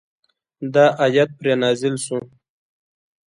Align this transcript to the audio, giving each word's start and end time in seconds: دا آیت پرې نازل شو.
دا 0.73 0.85
آیت 1.05 1.29
پرې 1.39 1.53
نازل 1.61 1.95
شو. 2.05 2.19